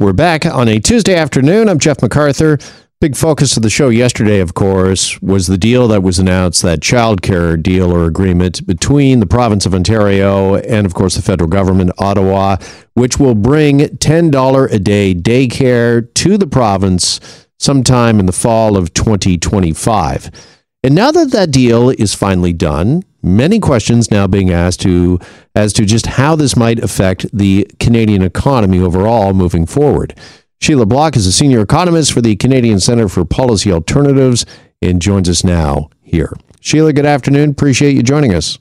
We're 0.00 0.12
back 0.12 0.44
on 0.44 0.66
a 0.66 0.80
Tuesday 0.80 1.14
afternoon. 1.14 1.68
I'm 1.68 1.78
Jeff 1.78 1.98
McArthur. 1.98 2.60
Big 3.00 3.14
focus 3.14 3.56
of 3.56 3.62
the 3.62 3.70
show 3.70 3.90
yesterday, 3.90 4.40
of 4.40 4.52
course, 4.54 5.22
was 5.22 5.46
the 5.46 5.56
deal 5.56 5.86
that 5.86 6.02
was 6.02 6.18
announced 6.18 6.62
that 6.62 6.80
childcare 6.80 7.62
deal 7.62 7.92
or 7.92 8.04
agreement 8.06 8.66
between 8.66 9.20
the 9.20 9.26
province 9.26 9.66
of 9.66 9.72
Ontario 9.72 10.56
and, 10.56 10.84
of 10.84 10.94
course, 10.94 11.14
the 11.14 11.22
federal 11.22 11.48
government, 11.48 11.92
Ottawa, 11.98 12.56
which 12.94 13.20
will 13.20 13.36
bring 13.36 13.82
$10 13.82 14.72
a 14.72 14.78
day 14.80 15.14
daycare 15.14 16.12
to 16.14 16.38
the 16.38 16.48
province 16.48 17.46
sometime 17.60 18.18
in 18.18 18.26
the 18.26 18.32
fall 18.32 18.76
of 18.76 18.92
2025. 18.94 20.28
And 20.82 20.96
now 20.96 21.12
that 21.12 21.30
that 21.30 21.52
deal 21.52 21.90
is 21.90 22.14
finally 22.14 22.52
done, 22.52 23.04
many 23.24 23.58
questions 23.58 24.10
now 24.10 24.26
being 24.26 24.50
asked 24.50 24.80
to 24.82 25.18
as 25.54 25.72
to 25.72 25.84
just 25.84 26.06
how 26.06 26.36
this 26.36 26.56
might 26.56 26.78
affect 26.78 27.26
the 27.36 27.68
Canadian 27.80 28.22
economy 28.22 28.78
overall 28.78 29.32
moving 29.32 29.66
forward. 29.66 30.16
Sheila 30.60 30.86
Block 30.86 31.16
is 31.16 31.26
a 31.26 31.32
senior 31.32 31.60
economist 31.60 32.12
for 32.12 32.20
the 32.20 32.36
Canadian 32.36 32.80
Center 32.80 33.08
for 33.08 33.24
Policy 33.24 33.72
Alternatives 33.72 34.46
and 34.80 35.00
joins 35.00 35.28
us 35.28 35.44
now 35.44 35.90
here. 36.02 36.32
Sheila, 36.60 36.92
good 36.92 37.06
afternoon. 37.06 37.50
Appreciate 37.50 37.94
you 37.94 38.02
joining 38.02 38.34
us. 38.34 38.58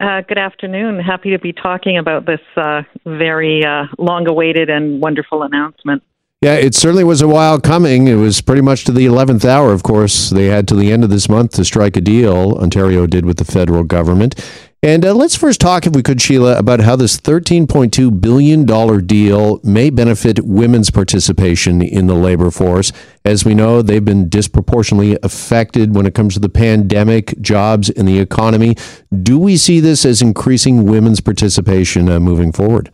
Uh, 0.00 0.20
good 0.22 0.38
afternoon. 0.38 0.98
Happy 0.98 1.30
to 1.30 1.38
be 1.38 1.52
talking 1.52 1.96
about 1.96 2.26
this 2.26 2.40
uh, 2.56 2.82
very 3.06 3.64
uh, 3.64 3.84
long 3.98 4.28
awaited 4.28 4.68
and 4.68 5.00
wonderful 5.00 5.44
announcement. 5.44 6.02
Yeah, 6.42 6.54
it 6.54 6.74
certainly 6.74 7.04
was 7.04 7.22
a 7.22 7.28
while 7.28 7.60
coming. 7.60 8.08
It 8.08 8.16
was 8.16 8.40
pretty 8.40 8.62
much 8.62 8.82
to 8.84 8.92
the 8.92 9.06
11th 9.06 9.44
hour, 9.44 9.72
of 9.72 9.84
course. 9.84 10.30
They 10.30 10.46
had 10.46 10.66
to 10.68 10.74
the 10.74 10.90
end 10.90 11.04
of 11.04 11.10
this 11.10 11.28
month 11.28 11.52
to 11.52 11.64
strike 11.64 11.96
a 11.96 12.00
deal, 12.00 12.58
Ontario 12.60 13.06
did 13.06 13.24
with 13.24 13.36
the 13.36 13.44
federal 13.44 13.84
government. 13.84 14.34
And 14.82 15.04
uh, 15.04 15.14
let's 15.14 15.36
first 15.36 15.60
talk, 15.60 15.86
if 15.86 15.94
we 15.94 16.02
could, 16.02 16.20
Sheila, 16.20 16.58
about 16.58 16.80
how 16.80 16.96
this 16.96 17.16
$13.2 17.16 18.20
billion 18.20 18.66
deal 19.06 19.60
may 19.62 19.88
benefit 19.88 20.44
women's 20.44 20.90
participation 20.90 21.80
in 21.80 22.08
the 22.08 22.16
labor 22.16 22.50
force. 22.50 22.90
As 23.24 23.44
we 23.44 23.54
know, 23.54 23.80
they've 23.80 24.04
been 24.04 24.28
disproportionately 24.28 25.16
affected 25.22 25.94
when 25.94 26.06
it 26.06 26.14
comes 26.16 26.34
to 26.34 26.40
the 26.40 26.48
pandemic, 26.48 27.40
jobs, 27.40 27.88
and 27.88 28.08
the 28.08 28.18
economy. 28.18 28.74
Do 29.22 29.38
we 29.38 29.56
see 29.56 29.78
this 29.78 30.04
as 30.04 30.20
increasing 30.20 30.86
women's 30.86 31.20
participation 31.20 32.08
uh, 32.08 32.18
moving 32.18 32.50
forward? 32.50 32.90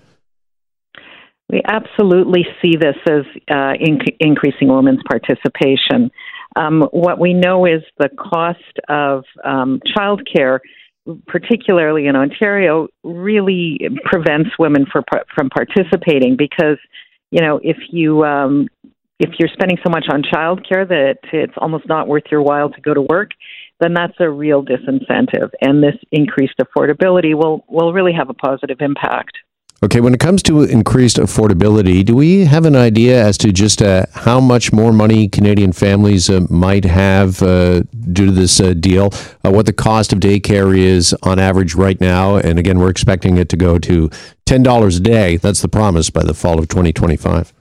We 1.50 1.62
absolutely 1.66 2.46
see 2.60 2.76
this 2.76 2.96
as 3.08 3.24
uh, 3.50 3.72
inc- 3.80 4.16
increasing 4.20 4.68
women's 4.68 5.00
participation. 5.08 6.10
Um, 6.56 6.82
what 6.90 7.18
we 7.18 7.32
know 7.32 7.64
is 7.64 7.82
the 7.98 8.10
cost 8.18 8.58
of 8.88 9.24
um, 9.44 9.80
childcare, 9.96 10.58
particularly 11.26 12.06
in 12.06 12.16
Ontario, 12.16 12.88
really 13.02 13.80
prevents 14.04 14.50
women 14.58 14.84
for, 14.92 15.02
from 15.34 15.48
participating 15.48 16.36
because, 16.36 16.78
you 17.30 17.40
know, 17.40 17.60
if 17.62 17.78
you 17.90 18.24
um, 18.24 18.68
if 19.18 19.30
you're 19.38 19.48
spending 19.52 19.78
so 19.84 19.90
much 19.90 20.04
on 20.12 20.22
childcare 20.22 20.86
that 20.86 21.16
it's 21.32 21.54
almost 21.56 21.88
not 21.88 22.06
worth 22.06 22.24
your 22.30 22.42
while 22.42 22.70
to 22.70 22.80
go 22.80 22.94
to 22.94 23.02
work, 23.02 23.30
then 23.80 23.92
that's 23.92 24.14
a 24.20 24.30
real 24.30 24.64
disincentive, 24.64 25.50
and 25.60 25.82
this 25.82 25.96
increased 26.12 26.54
affordability 26.60 27.34
will 27.34 27.64
will 27.68 27.92
really 27.92 28.12
have 28.12 28.28
a 28.28 28.34
positive 28.34 28.78
impact. 28.80 29.38
Okay, 29.80 30.00
when 30.00 30.12
it 30.12 30.18
comes 30.18 30.42
to 30.42 30.62
increased 30.62 31.18
affordability, 31.18 32.04
do 32.04 32.16
we 32.16 32.44
have 32.46 32.66
an 32.66 32.74
idea 32.74 33.24
as 33.24 33.38
to 33.38 33.52
just 33.52 33.80
uh, 33.80 34.06
how 34.12 34.40
much 34.40 34.72
more 34.72 34.92
money 34.92 35.28
Canadian 35.28 35.70
families 35.70 36.28
uh, 36.28 36.44
might 36.50 36.84
have 36.84 37.40
uh, 37.44 37.82
due 38.12 38.26
to 38.26 38.32
this 38.32 38.58
uh, 38.58 38.74
deal? 38.74 39.10
Uh, 39.44 39.52
what 39.52 39.66
the 39.66 39.72
cost 39.72 40.12
of 40.12 40.18
daycare 40.18 40.76
is 40.76 41.14
on 41.22 41.38
average 41.38 41.76
right 41.76 42.00
now? 42.00 42.34
And 42.34 42.58
again, 42.58 42.80
we're 42.80 42.90
expecting 42.90 43.36
it 43.36 43.48
to 43.50 43.56
go 43.56 43.78
to 43.78 44.08
$10 44.46 44.96
a 44.96 45.00
day. 45.00 45.36
That's 45.36 45.62
the 45.62 45.68
promise 45.68 46.10
by 46.10 46.24
the 46.24 46.34
fall 46.34 46.58
of 46.58 46.66
2025. 46.66 47.52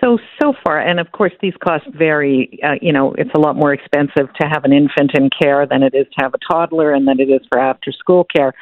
So, 0.00 0.18
so 0.40 0.52
far, 0.64 0.78
and 0.78 1.00
of 1.00 1.10
course, 1.10 1.32
these 1.40 1.54
costs 1.64 1.88
vary. 1.96 2.60
Uh, 2.62 2.74
you 2.80 2.92
know, 2.92 3.12
it's 3.18 3.30
a 3.34 3.40
lot 3.40 3.56
more 3.56 3.72
expensive 3.72 4.32
to 4.40 4.46
have 4.48 4.64
an 4.64 4.72
infant 4.72 5.12
in 5.14 5.30
care 5.30 5.66
than 5.66 5.82
it 5.82 5.94
is 5.94 6.06
to 6.16 6.24
have 6.24 6.34
a 6.34 6.38
toddler 6.48 6.92
and 6.92 7.08
than 7.08 7.18
it 7.18 7.28
is 7.28 7.40
for 7.50 7.58
after 7.58 7.90
school 7.90 8.24
care. 8.24 8.52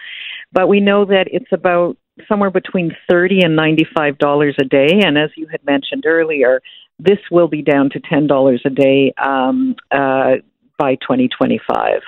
But 0.52 0.68
we 0.68 0.80
know 0.80 1.04
that 1.04 1.28
it's 1.30 1.52
about 1.52 1.98
somewhere 2.28 2.50
between 2.50 2.94
30 3.08 3.42
and 3.42 3.58
$95 3.58 4.58
a 4.58 4.64
day. 4.64 5.00
And 5.04 5.18
as 5.18 5.30
you 5.36 5.46
had 5.48 5.64
mentioned 5.64 6.04
earlier, 6.06 6.60
this 6.98 7.18
will 7.30 7.48
be 7.48 7.62
down 7.62 7.90
to 7.90 8.00
$10 8.00 8.58
a 8.64 8.70
day 8.70 9.12
um, 9.22 9.76
uh, 9.90 10.36
by 10.78 10.96
2025. 10.96 12.00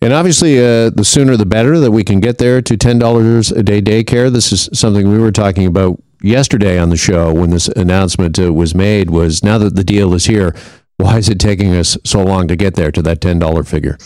And 0.00 0.12
obviously, 0.12 0.58
uh, 0.58 0.90
the 0.90 1.04
sooner 1.04 1.36
the 1.36 1.46
better 1.46 1.78
that 1.80 1.90
we 1.90 2.04
can 2.04 2.20
get 2.20 2.38
there 2.38 2.62
to 2.62 2.76
$10 2.76 3.56
a 3.56 3.62
day 3.62 3.82
daycare. 3.82 4.30
This 4.30 4.52
is 4.52 4.68
something 4.72 5.08
we 5.08 5.18
were 5.18 5.32
talking 5.32 5.66
about 5.66 6.00
yesterday 6.22 6.78
on 6.78 6.90
the 6.90 6.96
show 6.96 7.32
when 7.32 7.50
this 7.50 7.68
announcement 7.68 8.38
uh, 8.38 8.52
was 8.52 8.74
made 8.74 9.10
was 9.10 9.42
now 9.42 9.58
that 9.58 9.76
the 9.76 9.84
deal 9.84 10.14
is 10.14 10.26
here, 10.26 10.54
why 10.96 11.18
is 11.18 11.28
it 11.28 11.38
taking 11.38 11.74
us 11.74 11.96
so 12.04 12.22
long 12.22 12.48
to 12.48 12.56
get 12.56 12.74
there 12.74 12.90
to 12.90 13.02
that 13.02 13.20
$10 13.20 13.66
figure? 13.66 13.98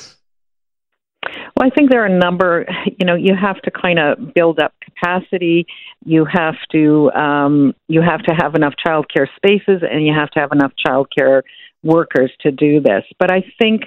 Well, 1.60 1.68
I 1.70 1.74
think 1.76 1.90
there 1.90 2.02
are 2.02 2.06
a 2.06 2.18
number. 2.18 2.64
You 2.98 3.06
know, 3.06 3.14
you 3.14 3.34
have 3.34 3.60
to 3.62 3.70
kind 3.70 3.98
of 3.98 4.32
build 4.34 4.58
up 4.60 4.72
capacity. 4.82 5.66
You 6.04 6.24
have 6.24 6.54
to 6.72 7.10
um, 7.12 7.74
you 7.86 8.00
have 8.00 8.22
to 8.22 8.32
have 8.34 8.54
enough 8.54 8.72
childcare 8.86 9.26
spaces, 9.36 9.82
and 9.82 10.06
you 10.06 10.14
have 10.14 10.30
to 10.30 10.40
have 10.40 10.52
enough 10.52 10.72
childcare 10.86 11.42
workers 11.82 12.32
to 12.40 12.50
do 12.50 12.80
this. 12.80 13.04
But 13.18 13.30
I 13.30 13.44
think 13.60 13.82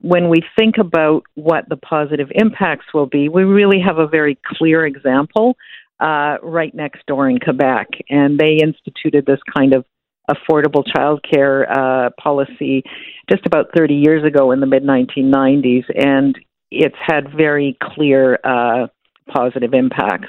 when 0.00 0.30
we 0.30 0.42
think 0.58 0.76
about 0.78 1.24
what 1.34 1.68
the 1.68 1.76
positive 1.76 2.28
impacts 2.34 2.86
will 2.94 3.06
be, 3.06 3.28
we 3.28 3.44
really 3.44 3.80
have 3.86 3.98
a 3.98 4.06
very 4.06 4.38
clear 4.46 4.86
example 4.86 5.54
uh, 6.00 6.36
right 6.42 6.74
next 6.74 7.04
door 7.06 7.28
in 7.28 7.38
Quebec, 7.38 7.88
and 8.08 8.38
they 8.38 8.58
instituted 8.62 9.26
this 9.26 9.40
kind 9.54 9.74
of 9.74 9.84
affordable 10.30 10.84
childcare 10.96 11.70
uh, 11.70 12.10
policy 12.22 12.84
just 13.30 13.44
about 13.44 13.66
30 13.76 13.94
years 13.94 14.24
ago 14.24 14.50
in 14.52 14.60
the 14.60 14.66
mid 14.66 14.82
1990s, 14.82 15.84
and 15.94 16.38
it's 16.70 16.96
had 17.04 17.34
very 17.34 17.76
clear 17.82 18.38
uh, 18.44 18.86
positive 19.28 19.74
impacts. 19.74 20.28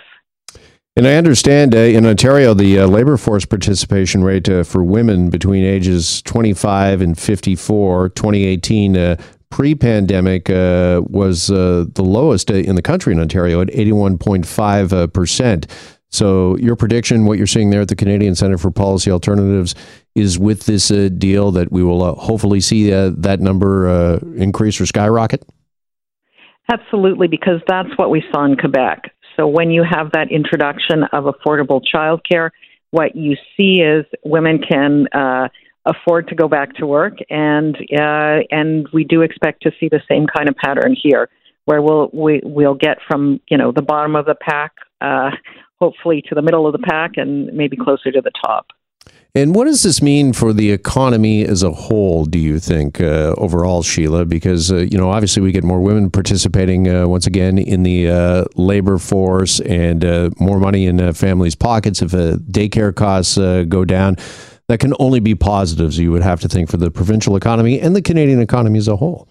And 0.96 1.08
I 1.08 1.16
understand 1.16 1.76
uh, 1.76 1.78
in 1.78 2.06
Ontario, 2.06 2.54
the 2.54 2.80
uh, 2.80 2.88
labor 2.88 3.16
force 3.16 3.46
participation 3.46 4.22
rate 4.22 4.50
uh, 4.50 4.64
for 4.64 4.84
women 4.84 5.30
between 5.30 5.64
ages 5.64 6.22
25 6.24 7.00
and 7.02 7.18
54, 7.18 8.10
2018, 8.10 8.98
uh, 8.98 9.16
pre 9.50 9.76
pandemic, 9.76 10.50
uh, 10.50 11.02
was 11.06 11.48
the 11.48 11.90
lowest 11.98 12.52
in 12.52 12.76
the 12.76 12.82
country 12.82 13.14
in 13.14 13.20
Ontario 13.20 13.62
at 13.62 13.70
81.5%. 13.70 15.72
So, 16.12 16.58
your 16.58 16.76
prediction, 16.76 17.26
what 17.26 17.38
you're 17.38 17.48
seeing 17.48 17.70
there 17.70 17.82
at 17.82 17.88
the 17.88 17.96
Canadian 17.96 18.36
Center 18.36 18.58
for 18.58 18.72
Policy 18.72 19.12
Alternatives, 19.12 19.76
is 20.16 20.38
with 20.38 20.66
this 20.66 20.90
deal 20.90 21.52
that 21.52 21.72
we 21.72 21.82
will 21.82 22.16
hopefully 22.16 22.60
see 22.60 22.90
that 22.90 23.40
number 23.40 24.20
increase 24.36 24.82
or 24.82 24.86
skyrocket? 24.86 25.46
Absolutely, 26.72 27.28
because 27.28 27.62
that's 27.68 27.90
what 27.96 28.10
we 28.10 28.24
saw 28.32 28.46
in 28.46 28.56
Quebec. 28.56 29.12
So 29.36 29.48
when 29.48 29.72
you 29.72 29.84
have 29.90 30.12
that 30.12 30.32
introduction 30.32 31.04
of 31.12 31.24
affordable 31.24 31.82
childcare, 31.94 32.50
what 32.92 33.16
you 33.16 33.36
see 33.56 33.82
is 33.82 34.06
women 34.24 34.60
can 34.60 35.08
uh, 35.14 35.48
afford 35.86 36.28
to 36.28 36.36
go 36.36 36.48
back 36.48 36.76
to 36.76 36.86
work, 36.86 37.18
and 37.30 37.76
uh, 37.76 38.40
and 38.52 38.88
we 38.94 39.04
do 39.04 39.22
expect 39.22 39.64
to 39.64 39.72
see 39.80 39.90
the 39.90 40.02
same 40.10 40.28
kind 40.28 40.50
of 40.50 40.56
pattern 40.56 40.96
here, 41.02 41.30
where 41.66 41.82
we'll 41.82 42.10
we, 42.14 42.42
we'll 42.44 42.76
get 42.76 42.98
from 43.08 43.40
you 43.50 43.58
know 43.58 43.72
the 43.72 43.82
bottom 43.82 44.16
of 44.16 44.26
the 44.26 44.36
pack, 44.36 44.74
uh, 45.02 45.32
hopefully 45.80 46.22
to 46.28 46.36
the 46.36 46.42
middle 46.42 46.68
of 46.68 46.74
the 46.74 46.86
pack, 46.88 47.12
and 47.16 47.48
maybe 47.54 47.78
closer 47.78 48.12
to 48.12 48.22
the 48.22 48.32
top. 48.46 48.68
And 49.36 49.54
what 49.54 49.66
does 49.66 49.84
this 49.84 50.02
mean 50.02 50.34
for 50.34 50.54
the 50.54 50.72
economy 50.72 51.46
as 51.46 51.62
a 51.62 51.72
whole, 51.72 52.26
do 52.26 52.40
you 52.40 52.58
think, 52.58 53.00
uh, 53.00 53.36
overall, 53.38 53.84
Sheila? 53.84 54.26
Because, 54.26 54.72
uh, 54.72 54.78
you 54.78 54.98
know, 54.98 55.12
obviously 55.12 55.44
we 55.44 55.52
get 55.52 55.64
more 55.64 55.80
women 55.80 56.10
participating 56.10 56.90
uh, 56.90 57.08
once 57.08 57.28
again 57.28 57.60
in 57.60 57.84
the 57.84 58.10
uh, 58.10 58.46
labor 58.56 58.98
force 58.98 59.60
and 59.60 60.04
uh, 60.04 60.32
more 60.40 60.60
money 60.60 60.88
in 60.88 61.00
uh, 61.00 61.14
families' 61.14 61.54
pockets 61.54 62.02
if 62.02 62.12
daycare 62.12 62.94
costs 62.94 63.38
go 63.38 63.86
down. 63.86 64.16
That 64.68 64.80
can 64.80 64.94
only 65.00 65.20
be 65.20 65.36
positives, 65.36 65.98
you 66.00 66.12
would 66.12 66.24
have 66.24 66.42
to 66.42 66.48
think, 66.48 66.70
for 66.70 66.78
the 66.78 66.90
provincial 66.92 67.36
economy 67.36 67.80
and 67.80 67.96
the 67.96 68.02
Canadian 68.02 68.42
economy 68.42 68.80
as 68.80 68.88
a 68.88 68.96
whole. 68.96 69.28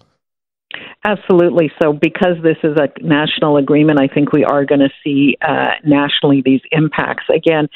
Absolutely. 1.05 1.71
So, 1.81 1.93
because 1.93 2.35
this 2.43 2.57
is 2.63 2.77
a 2.77 2.89
national 3.01 3.57
agreement, 3.57 3.99
I 4.01 4.07
think 4.07 4.33
we 4.33 4.43
are 4.43 4.65
going 4.65 4.81
to 4.81 4.89
see 5.03 5.37
nationally 5.83 6.41
these 6.43 6.61
impacts. 6.71 7.23
Again, 7.33 7.69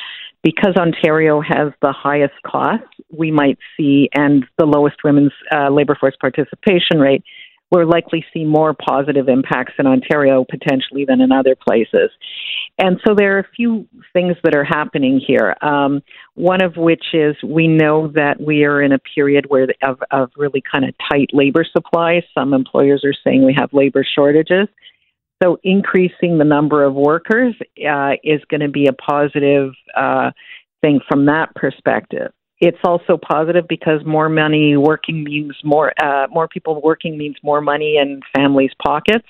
because 0.43 0.75
Ontario 0.75 1.41
has 1.41 1.71
the 1.81 1.93
highest 1.93 2.33
costs, 2.45 2.85
we 3.09 3.31
might 3.31 3.57
see, 3.77 4.09
and 4.13 4.45
the 4.57 4.65
lowest 4.65 4.97
women's 5.03 5.31
uh, 5.55 5.69
labour 5.69 5.95
force 5.99 6.15
participation 6.19 6.99
rate, 6.99 7.23
we're 7.71 7.85
likely 7.85 8.23
see 8.31 8.43
more 8.43 8.75
positive 8.75 9.27
impacts 9.27 9.73
in 9.79 9.87
Ontario 9.87 10.45
potentially 10.47 11.05
than 11.05 11.21
in 11.21 11.31
other 11.31 11.55
places. 11.55 12.11
And 12.77 12.99
so 13.05 13.15
there 13.17 13.37
are 13.37 13.39
a 13.39 13.47
few 13.55 13.87
things 14.11 14.35
that 14.43 14.55
are 14.55 14.63
happening 14.63 15.19
here. 15.25 15.55
Um, 15.61 16.01
one 16.35 16.61
of 16.61 16.75
which 16.75 17.03
is 17.13 17.35
we 17.43 17.67
know 17.67 18.09
that 18.09 18.39
we 18.39 18.63
are 18.65 18.81
in 18.81 18.91
a 18.91 18.99
period 18.99 19.45
where 19.47 19.67
of, 19.81 20.03
of 20.11 20.29
really 20.37 20.61
kind 20.71 20.85
of 20.85 20.93
tight 21.11 21.29
labor 21.33 21.65
supply. 21.65 22.21
Some 22.35 22.53
employers 22.53 23.03
are 23.05 23.15
saying 23.23 23.43
we 23.43 23.55
have 23.57 23.73
labor 23.73 24.05
shortages. 24.05 24.67
So 25.43 25.57
increasing 25.63 26.37
the 26.37 26.45
number 26.45 26.83
of 26.83 26.93
workers 26.93 27.53
uh, 27.87 28.11
is 28.23 28.41
going 28.49 28.61
to 28.61 28.69
be 28.69 28.87
a 28.87 28.93
positive 28.93 29.73
uh, 29.95 30.31
thing 30.81 31.01
from 31.09 31.25
that 31.25 31.53
perspective. 31.55 32.31
It's 32.59 32.77
also 32.85 33.17
positive 33.17 33.65
because 33.67 33.99
more 34.05 34.29
money 34.29 34.77
working 34.77 35.23
means 35.25 35.55
more 35.65 35.91
uh, 36.01 36.27
more 36.31 36.47
people 36.47 36.81
working 36.81 37.17
means 37.17 37.35
more 37.43 37.59
money 37.59 37.97
in 37.97 38.21
families' 38.33 38.71
pockets. 38.85 39.27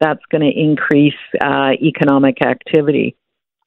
That's 0.00 0.20
going 0.30 0.42
to 0.42 0.60
increase 0.60 1.14
uh, 1.42 1.72
economic 1.82 2.36
activity. 2.44 3.16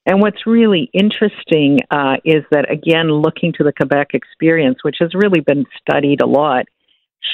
And 0.05 0.21
what's 0.21 0.47
really 0.47 0.89
interesting 0.93 1.79
uh, 1.91 2.15
is 2.23 2.43
that, 2.51 2.71
again, 2.71 3.11
looking 3.11 3.53
to 3.57 3.63
the 3.63 3.73
Quebec 3.73 4.11
experience, 4.13 4.77
which 4.81 4.95
has 4.99 5.13
really 5.13 5.41
been 5.41 5.65
studied 5.79 6.21
a 6.21 6.25
lot, 6.25 6.65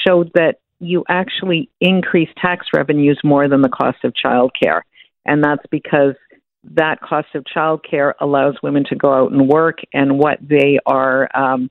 showed 0.06 0.32
that 0.34 0.56
you 0.80 1.04
actually 1.08 1.70
increase 1.80 2.28
tax 2.40 2.66
revenues 2.74 3.20
more 3.24 3.48
than 3.48 3.62
the 3.62 3.68
cost 3.68 3.98
of 4.04 4.12
childcare. 4.12 4.82
And 5.26 5.42
that's 5.42 5.64
because 5.70 6.14
that 6.64 7.00
cost 7.00 7.28
of 7.34 7.44
childcare 7.44 8.12
allows 8.20 8.56
women 8.62 8.84
to 8.88 8.96
go 8.96 9.12
out 9.12 9.32
and 9.32 9.48
work, 9.48 9.78
and 9.92 10.18
what 10.18 10.38
they 10.40 10.78
are. 10.86 11.28
Um, 11.34 11.70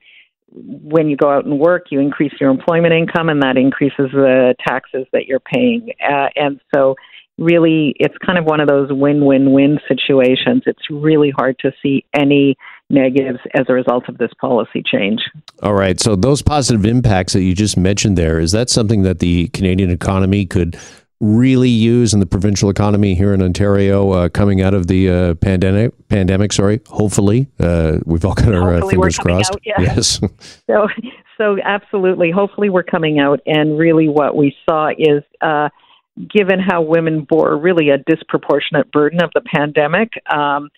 when 0.50 1.10
you 1.10 1.18
go 1.18 1.30
out 1.30 1.46
and 1.46 1.60
work, 1.60 1.88
you 1.92 2.00
increase 2.00 2.32
your 2.40 2.50
employment 2.50 2.94
income, 2.94 3.30
and 3.30 3.42
that 3.44 3.58
increases 3.58 4.10
the 4.12 4.56
taxes 4.66 5.06
that 5.12 5.26
you're 5.26 5.42
paying. 5.42 5.92
Uh, 6.02 6.28
and 6.36 6.60
so, 6.74 6.96
really, 7.38 7.96
it's 8.00 8.16
kind 8.26 8.38
of 8.38 8.46
one 8.46 8.60
of 8.60 8.68
those 8.68 8.90
win 8.92 9.26
win 9.26 9.52
win 9.52 9.80
situations. 9.88 10.64
It's 10.66 10.90
really 10.90 11.32
hard 11.32 11.58
to 11.60 11.72
see 11.82 12.06
any 12.14 12.56
negatives 12.90 13.40
as 13.54 13.66
a 13.68 13.74
result 13.74 14.08
of 14.08 14.18
this 14.18 14.32
policy 14.40 14.84
change. 14.86 15.22
All 15.62 15.74
right. 15.74 16.00
So, 16.00 16.16
those 16.16 16.42
positive 16.42 16.86
impacts 16.86 17.34
that 17.34 17.42
you 17.42 17.54
just 17.54 17.78
mentioned 17.78 18.18
there, 18.18 18.40
is 18.40 18.52
that 18.54 18.70
something 18.70 19.04
that 19.04 19.20
the 19.20 19.48
Canadian 19.50 19.92
economy 19.92 20.46
could 20.46 20.78
really 21.20 21.70
use 21.70 22.14
in 22.14 22.20
the 22.20 22.26
provincial 22.26 22.70
economy 22.70 23.16
here 23.16 23.34
in 23.34 23.42
Ontario 23.42 24.12
uh, 24.12 24.30
coming 24.30 24.62
out 24.62 24.74
of 24.74 24.88
the 24.88 25.10
uh, 25.10 25.34
pandemic. 25.36 25.92
Pandemic, 26.10 26.54
sorry. 26.54 26.80
Hopefully, 26.88 27.48
uh, 27.60 27.98
we've 28.06 28.24
all 28.24 28.36
got 28.36 28.54
our 28.54 28.76
uh, 28.76 28.88
fingers 28.88 29.18
crossed. 29.18 29.52
Out, 29.52 29.62
yeah. 29.66 29.82
Yes. 29.82 30.20
so, 30.68 30.88
so 31.38 31.58
absolutely. 31.64 32.32
Hopefully, 32.32 32.70
we're 32.70 32.84
coming 32.84 33.20
out, 33.20 33.40
and 33.46 33.78
really, 33.78 34.08
what 34.08 34.36
we 34.36 34.56
saw 34.68 34.90
is. 34.98 35.24
Given 36.18 36.60
how 36.60 36.82
women 36.82 37.26
bore 37.30 37.56
really 37.58 37.90
a 37.90 37.98
disproportionate 37.98 38.92
burden 38.92 39.22
of 39.22 39.32
the 39.34 39.42
pandemic, 39.42 40.14
um, 40.34 40.70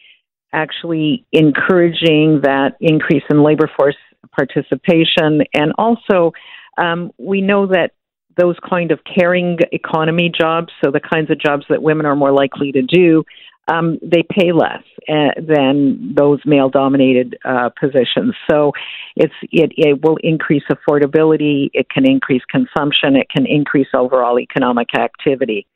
actually 0.51 1.25
encouraging 1.31 2.41
that 2.43 2.75
increase 2.81 3.23
in 3.29 3.43
labor 3.43 3.69
force 3.77 3.95
participation, 4.35 5.43
and 5.53 5.73
also 5.77 6.33
um, 6.77 7.11
we 7.17 7.41
know 7.41 7.67
that 7.67 7.91
those 8.37 8.55
kind 8.67 8.91
of 8.91 8.99
caring 9.03 9.57
economy 9.71 10.31
jobs, 10.35 10.71
so 10.83 10.91
the 10.91 10.99
kinds 10.99 11.29
of 11.29 11.39
jobs 11.39 11.65
that 11.69 11.81
women 11.81 12.05
are 12.05 12.15
more 12.15 12.31
likely 12.31 12.71
to 12.71 12.81
do, 12.81 13.23
um, 13.71 13.99
they 14.01 14.23
pay 14.23 14.51
less 14.51 14.83
uh, 15.07 15.31
than 15.37 16.13
those 16.15 16.39
male-dominated 16.45 17.37
uh, 17.45 17.69
positions. 17.79 18.33
So 18.49 18.71
it's 19.15 19.33
it, 19.51 19.71
it 19.77 20.03
will 20.03 20.17
increase 20.23 20.63
affordability. 20.71 21.69
It 21.73 21.89
can 21.89 22.09
increase 22.09 22.41
consumption. 22.49 23.15
It 23.15 23.27
can 23.29 23.45
increase 23.45 23.87
overall 23.93 24.39
economic 24.39 24.89
activity. 24.97 25.67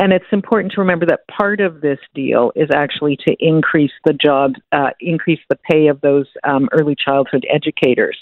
And 0.00 0.12
it's 0.12 0.24
important 0.30 0.72
to 0.74 0.80
remember 0.80 1.06
that 1.06 1.26
part 1.26 1.60
of 1.60 1.80
this 1.80 1.98
deal 2.14 2.52
is 2.54 2.68
actually 2.72 3.16
to 3.26 3.34
increase 3.40 3.90
the 4.04 4.12
job, 4.12 4.52
uh, 4.70 4.90
increase 5.00 5.40
the 5.50 5.58
pay 5.70 5.88
of 5.88 6.00
those 6.00 6.26
um, 6.44 6.68
early 6.72 6.94
childhood 6.94 7.44
educators 7.52 8.16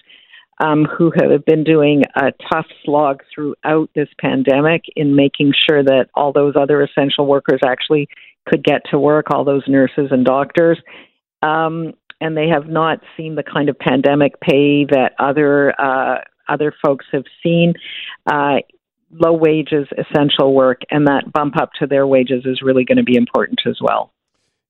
um, 0.65 0.87
who 0.87 1.13
have 1.21 1.45
been 1.45 1.65
doing 1.65 2.03
a 2.15 2.33
tough 2.51 2.67
slog 2.83 3.23
throughout 3.35 3.91
this 3.95 4.09
pandemic 4.19 4.85
in 4.95 5.15
making 5.15 5.53
sure 5.69 5.83
that 5.83 6.07
all 6.15 6.33
those 6.33 6.55
other 6.59 6.83
essential 6.83 7.27
workers 7.27 7.61
actually 7.65 8.09
could 8.47 8.65
get 8.65 8.83
to 8.91 8.99
work, 8.99 9.27
all 9.31 9.45
those 9.45 9.65
nurses 9.67 10.09
and 10.11 10.25
doctors. 10.25 10.79
Um, 11.43 11.95
and 12.21 12.37
they 12.37 12.49
have 12.49 12.67
not 12.67 13.01
seen 13.17 13.35
the 13.35 13.43
kind 13.43 13.69
of 13.69 13.79
pandemic 13.79 14.41
pay 14.41 14.85
that 14.87 15.13
other 15.19 15.79
uh, 15.81 16.19
other 16.49 16.73
folks 16.85 17.05
have 17.13 17.25
seen. 17.43 17.75
Uh, 18.27 18.57
low 19.11 19.33
wages, 19.33 19.87
essential 19.99 20.55
work, 20.55 20.83
and 20.91 21.07
that 21.07 21.33
bump 21.33 21.57
up 21.61 21.71
to 21.79 21.87
their 21.87 22.07
wages 22.07 22.45
is 22.45 22.63
really 22.63 22.85
going 22.85 22.99
to 22.99 23.05
be 23.05 23.17
important 23.17 23.61
as 23.67 23.79
well. 23.81 24.13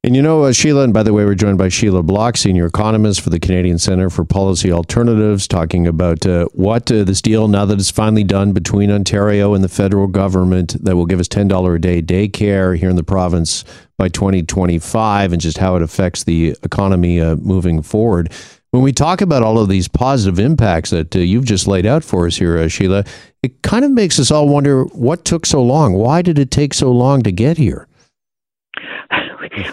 And 0.07 0.15
you 0.15 0.23
know, 0.23 0.45
uh, 0.45 0.53
Sheila, 0.53 0.85
and 0.85 0.95
by 0.95 1.03
the 1.03 1.13
way, 1.13 1.25
we're 1.25 1.35
joined 1.35 1.59
by 1.59 1.69
Sheila 1.69 2.01
Block, 2.05 2.37
senior 2.37 2.65
economist 2.65 3.21
for 3.21 3.31
the 3.31 3.41
Canadian 3.41 3.77
Centre 3.77 4.09
for 4.09 4.25
Policy 4.25 4.71
Alternatives, 4.71 5.49
talking 5.49 5.85
about 5.89 6.25
uh, 6.25 6.45
what 6.53 6.93
uh, 6.93 7.03
this 7.03 7.21
deal, 7.21 7.49
now 7.49 7.65
that 7.65 7.81
it's 7.81 7.91
finally 7.91 8.23
done 8.23 8.53
between 8.53 8.89
Ontario 8.89 9.53
and 9.53 9.65
the 9.65 9.69
federal 9.69 10.07
government, 10.07 10.77
that 10.85 10.95
will 10.95 11.07
give 11.07 11.19
us 11.19 11.27
$10 11.27 11.75
a 11.75 11.79
day 11.81 12.01
daycare 12.01 12.79
here 12.79 12.89
in 12.89 12.95
the 12.95 13.03
province 13.03 13.65
by 13.99 14.07
2025, 14.07 15.33
and 15.33 15.43
just 15.43 15.59
how 15.59 15.75
it 15.75 15.83
affects 15.83 16.23
the 16.23 16.57
economy 16.63 17.21
uh, 17.21 17.35
moving 17.35 17.83
forward. 17.83 18.33
When 18.71 18.85
we 18.85 18.93
talk 18.93 19.21
about 19.21 19.43
all 19.43 19.59
of 19.59 19.69
these 19.69 19.89
positive 19.89 20.39
impacts 20.39 20.91
that 20.91 21.17
uh, 21.17 21.19
you've 21.19 21.47
just 21.47 21.67
laid 21.67 21.85
out 21.85 22.05
for 22.05 22.29
us 22.29 22.37
here, 22.37 22.59
uh, 22.59 22.69
Sheila, 22.69 23.03
it 23.43 23.61
kind 23.63 23.85
of 23.85 23.91
makes 23.91 24.21
us 24.21 24.31
all 24.31 24.49
wonder 24.49 24.85
what 24.85 25.25
took 25.25 25.45
so 25.45 25.61
long. 25.61 25.95
Why 25.95 26.23
did 26.23 26.39
it 26.39 26.53
take 26.53 26.75
so 26.75 26.93
long 26.93 27.23
to 27.23 27.33
get 27.33 27.59
here? 27.59 27.89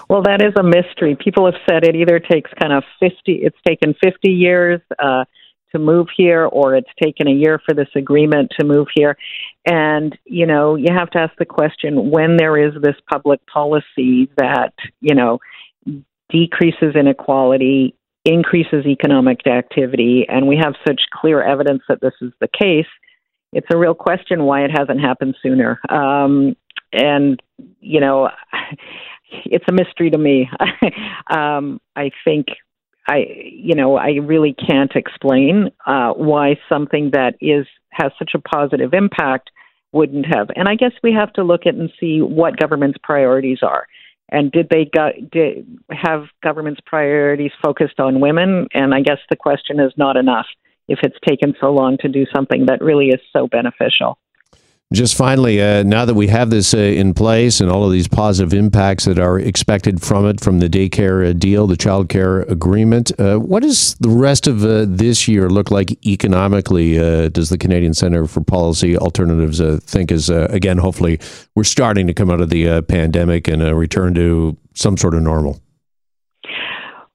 Well, 0.09 0.21
that 0.23 0.41
is 0.41 0.53
a 0.57 0.63
mystery. 0.63 1.15
People 1.15 1.45
have 1.45 1.59
said 1.67 1.83
it 1.83 1.95
either 1.95 2.19
takes 2.19 2.51
kind 2.59 2.73
of 2.73 2.83
50, 2.99 3.15
it's 3.27 3.57
taken 3.67 3.95
50 4.03 4.31
years 4.31 4.81
uh, 4.99 5.25
to 5.73 5.79
move 5.79 6.07
here, 6.15 6.45
or 6.45 6.75
it's 6.75 6.89
taken 7.01 7.27
a 7.27 7.31
year 7.31 7.59
for 7.65 7.73
this 7.73 7.87
agreement 7.95 8.51
to 8.59 8.65
move 8.65 8.87
here. 8.93 9.17
And, 9.65 10.17
you 10.25 10.45
know, 10.45 10.75
you 10.75 10.93
have 10.93 11.09
to 11.11 11.19
ask 11.19 11.33
the 11.37 11.45
question 11.45 12.11
when 12.11 12.37
there 12.37 12.57
is 12.57 12.73
this 12.81 12.95
public 13.11 13.45
policy 13.47 14.29
that, 14.37 14.73
you 15.01 15.15
know, 15.15 15.39
decreases 16.29 16.95
inequality, 16.95 17.95
increases 18.25 18.85
economic 18.85 19.45
activity, 19.47 20.25
and 20.29 20.47
we 20.47 20.57
have 20.57 20.75
such 20.87 21.01
clear 21.11 21.41
evidence 21.41 21.81
that 21.89 22.01
this 22.01 22.13
is 22.21 22.31
the 22.39 22.47
case, 22.47 22.87
it's 23.53 23.67
a 23.71 23.77
real 23.77 23.93
question 23.93 24.43
why 24.43 24.63
it 24.63 24.71
hasn't 24.71 24.99
happened 24.99 25.35
sooner. 25.41 25.79
Um, 25.89 26.55
and, 26.93 27.41
you 27.79 27.99
know, 27.99 28.29
it's 29.45 29.65
a 29.67 29.73
mystery 29.73 30.09
to 30.11 30.17
me. 30.17 30.49
um, 31.29 31.81
I 31.95 32.11
think 32.23 32.47
I, 33.07 33.25
you 33.51 33.75
know, 33.75 33.97
I 33.97 34.11
really 34.23 34.53
can't 34.53 34.91
explain 34.95 35.69
uh, 35.85 36.13
why 36.13 36.57
something 36.69 37.11
that 37.11 37.35
is 37.41 37.65
has 37.91 38.11
such 38.17 38.31
a 38.33 38.39
positive 38.39 38.93
impact 38.93 39.51
wouldn't 39.91 40.25
have. 40.25 40.49
And 40.55 40.67
I 40.67 40.75
guess 40.75 40.93
we 41.03 41.13
have 41.13 41.31
to 41.33 41.43
look 41.43 41.65
at 41.65 41.75
and 41.75 41.91
see 41.99 42.21
what 42.21 42.57
government's 42.57 42.97
priorities 43.03 43.59
are. 43.61 43.85
And 44.29 44.51
did 44.51 44.69
they 44.69 44.85
go, 44.85 45.11
did 45.31 45.67
have 45.91 46.23
government's 46.41 46.81
priorities 46.85 47.51
focused 47.63 47.99
on 47.99 48.19
women? 48.19 48.67
And 48.73 48.93
I 48.95 49.01
guess 49.01 49.19
the 49.29 49.35
question 49.35 49.79
is 49.79 49.91
not 49.95 50.17
enough 50.17 50.47
if 50.87 50.99
it's 51.03 51.17
taken 51.27 51.53
so 51.59 51.71
long 51.71 51.97
to 51.99 52.07
do 52.07 52.25
something 52.33 52.65
that 52.65 52.81
really 52.81 53.09
is 53.09 53.21
so 53.31 53.47
beneficial. 53.47 54.17
Just 54.93 55.17
finally, 55.17 55.59
uh, 55.59 55.81
now 55.81 56.05
that 56.05 56.13
we 56.13 56.27
have 56.27 56.51
this 56.51 56.71
uh, 56.71 56.77
in 56.77 57.15
place 57.15 57.59
and 57.59 57.71
all 57.71 57.83
of 57.83 57.91
these 57.91 58.07
positive 58.07 58.53
impacts 58.53 59.05
that 59.05 59.17
are 59.17 59.39
expected 59.39 60.03
from 60.03 60.27
it, 60.27 60.39
from 60.39 60.59
the 60.59 60.69
daycare 60.69 61.27
uh, 61.27 61.33
deal, 61.33 61.65
the 61.65 61.75
child 61.75 62.09
care 62.09 62.41
agreement, 62.41 63.11
uh, 63.19 63.37
what 63.37 63.63
does 63.63 63.95
the 63.95 64.09
rest 64.09 64.45
of 64.45 64.63
uh, 64.63 64.85
this 64.87 65.27
year 65.27 65.49
look 65.49 65.71
like 65.71 65.97
economically? 66.05 66.99
Uh, 66.99 67.29
does 67.29 67.49
the 67.49 67.57
Canadian 67.57 67.95
Centre 67.95 68.27
for 68.27 68.41
Policy 68.41 68.95
Alternatives 68.95 69.59
think 69.83 70.11
is, 70.11 70.29
again, 70.29 70.77
hopefully 70.77 71.19
we're 71.55 71.63
starting 71.63 72.05
to 72.05 72.13
come 72.13 72.29
out 72.29 72.39
of 72.39 72.51
the 72.51 72.83
pandemic 72.83 73.47
and 73.47 73.63
a 73.63 73.73
return 73.73 74.13
to 74.13 74.55
some 74.75 74.95
sort 74.95 75.15
of 75.15 75.23
normal? 75.23 75.59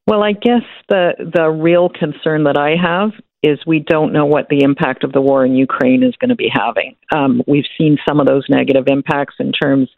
Well, 0.08 0.24
I 0.24 0.32
guess 0.32 0.62
the 0.88 1.12
the 1.18 1.48
real 1.48 1.90
concern 1.90 2.44
that 2.44 2.58
I 2.58 2.74
have 2.82 3.10
is 3.42 3.58
we 3.66 3.78
don't 3.78 4.12
know 4.12 4.26
what 4.26 4.48
the 4.48 4.62
impact 4.62 5.04
of 5.04 5.12
the 5.12 5.20
war 5.20 5.44
in 5.44 5.54
Ukraine 5.54 6.02
is 6.02 6.14
going 6.16 6.30
to 6.30 6.36
be 6.36 6.50
having. 6.52 6.96
Um, 7.14 7.42
we've 7.46 7.66
seen 7.76 7.98
some 8.08 8.18
of 8.18 8.26
those 8.26 8.44
negative 8.48 8.84
impacts 8.88 9.36
in 9.38 9.52
terms 9.52 9.88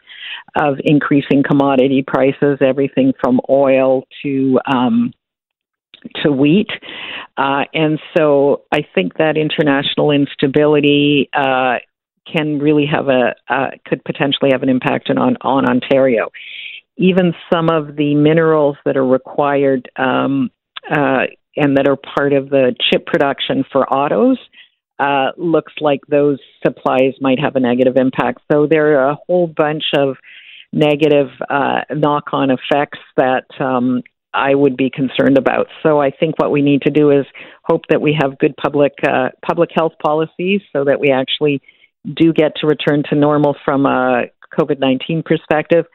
of 0.55 0.75
increasing 0.83 1.43
commodity 1.47 2.03
prices, 2.05 2.59
everything 2.61 3.13
from 3.19 3.39
oil 3.49 4.03
to 4.23 4.59
um, 4.71 5.13
to 6.23 6.31
wheat, 6.31 6.69
uh, 7.37 7.63
and 7.73 7.99
so 8.17 8.63
I 8.71 8.79
think 8.95 9.17
that 9.17 9.37
international 9.37 10.11
instability 10.11 11.29
uh, 11.33 11.75
can 12.31 12.59
really 12.59 12.85
have 12.91 13.07
a 13.07 13.35
uh, 13.47 13.71
could 13.85 14.03
potentially 14.03 14.49
have 14.51 14.63
an 14.63 14.69
impact 14.69 15.09
on 15.09 15.37
on 15.41 15.65
Ontario. 15.65 16.31
Even 16.97 17.33
some 17.51 17.69
of 17.69 17.95
the 17.95 18.15
minerals 18.15 18.77
that 18.85 18.97
are 18.97 19.05
required 19.05 19.89
um, 19.95 20.49
uh, 20.89 21.25
and 21.55 21.77
that 21.77 21.87
are 21.87 21.97
part 21.97 22.33
of 22.33 22.49
the 22.49 22.75
chip 22.89 23.05
production 23.05 23.63
for 23.71 23.87
autos, 23.87 24.37
uh, 24.99 25.31
looks 25.37 25.73
like 25.81 25.99
those 26.07 26.39
supplies 26.65 27.13
might 27.19 27.39
have 27.39 27.55
a 27.55 27.59
negative 27.59 27.95
impact. 27.97 28.39
So 28.51 28.67
there 28.67 28.99
are 28.99 29.09
a 29.09 29.17
whole 29.27 29.47
bunch 29.47 29.83
of 29.97 30.15
negative 30.71 31.29
uh, 31.49 31.81
knock 31.93 32.25
on 32.33 32.49
effects 32.51 32.99
that 33.17 33.45
um, 33.59 34.03
I 34.33 34.55
would 34.55 34.77
be 34.77 34.89
concerned 34.89 35.37
about. 35.37 35.67
So 35.83 35.99
I 35.99 36.11
think 36.11 36.35
what 36.37 36.51
we 36.51 36.61
need 36.61 36.83
to 36.83 36.91
do 36.91 37.11
is 37.11 37.25
hope 37.63 37.81
that 37.89 38.01
we 38.01 38.17
have 38.21 38.37
good 38.37 38.55
public 38.55 38.93
uh, 39.05 39.29
public 39.45 39.71
health 39.75 39.93
policies 40.03 40.61
so 40.71 40.85
that 40.85 40.99
we 40.99 41.09
actually 41.11 41.61
do 42.15 42.31
get 42.31 42.55
to 42.57 42.67
return 42.67 43.03
to 43.09 43.15
normal 43.15 43.55
from 43.65 43.85
a 43.85 44.25
COVID 44.57 44.79
nineteen 44.79 45.23
perspective 45.23 45.85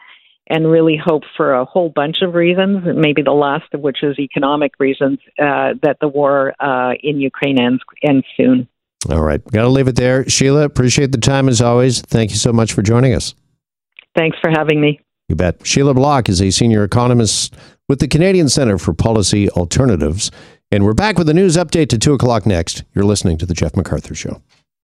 and 0.48 0.70
really 0.70 0.96
hope 1.02 1.22
for 1.36 1.54
a 1.54 1.64
whole 1.64 1.88
bunch 1.88 2.22
of 2.22 2.34
reasons, 2.34 2.84
maybe 2.96 3.22
the 3.22 3.32
last 3.32 3.72
of 3.72 3.80
which 3.80 4.02
is 4.02 4.18
economic 4.18 4.72
reasons, 4.78 5.18
uh, 5.38 5.74
that 5.82 5.98
the 6.00 6.08
war 6.08 6.54
uh, 6.60 6.94
in 7.02 7.20
Ukraine 7.20 7.58
ends, 7.58 7.82
ends 8.02 8.26
soon. 8.36 8.68
All 9.10 9.22
right. 9.22 9.44
Got 9.52 9.62
to 9.62 9.68
leave 9.68 9.88
it 9.88 9.96
there. 9.96 10.28
Sheila, 10.28 10.62
appreciate 10.62 11.12
the 11.12 11.18
time 11.18 11.48
as 11.48 11.60
always. 11.60 12.00
Thank 12.00 12.30
you 12.30 12.36
so 12.36 12.52
much 12.52 12.72
for 12.72 12.82
joining 12.82 13.14
us. 13.14 13.34
Thanks 14.16 14.38
for 14.40 14.50
having 14.50 14.80
me. 14.80 15.00
You 15.28 15.36
bet. 15.36 15.66
Sheila 15.66 15.94
Block 15.94 16.28
is 16.28 16.40
a 16.40 16.50
senior 16.50 16.84
economist 16.84 17.56
with 17.88 17.98
the 18.00 18.08
Canadian 18.08 18.48
Center 18.48 18.78
for 18.78 18.94
Policy 18.94 19.50
Alternatives. 19.50 20.30
And 20.70 20.84
we're 20.84 20.94
back 20.94 21.18
with 21.18 21.28
a 21.28 21.34
news 21.34 21.56
update 21.56 21.88
to 21.90 21.98
2 21.98 22.14
o'clock 22.14 22.46
next. 22.46 22.84
You're 22.94 23.04
listening 23.04 23.38
to 23.38 23.46
The 23.46 23.54
Jeff 23.54 23.72
McArthur 23.72 24.16
Show. 24.16 24.42